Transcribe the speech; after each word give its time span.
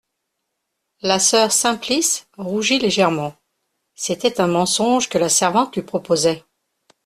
La 1.03 1.19
soeur 1.19 1.51
Simplice 1.51 2.25
rougit 2.35 2.79
légèrement; 2.79 3.35
c'était 3.93 4.41
un 4.41 4.47
mensonge 4.47 5.07
que 5.09 5.19
la 5.19 5.29
servante 5.29 5.75
lui 5.75 5.83
proposait. 5.83 6.43